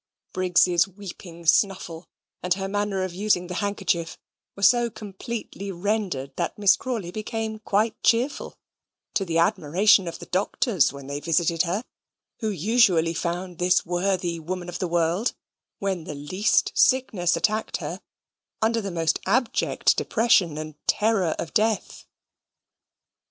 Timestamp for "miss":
6.57-6.75